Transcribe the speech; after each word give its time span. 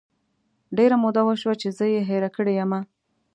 ډیره 0.77 0.95
موده 1.03 1.21
وشوه 1.25 1.53
چې 1.61 1.67
زه 1.77 1.85
یې 1.93 2.01
هیره 2.09 2.29
کړی 2.35 2.53
یمه 2.59 2.79